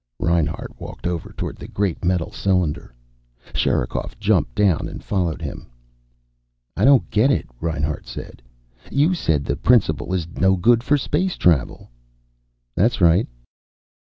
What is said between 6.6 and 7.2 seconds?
"I don't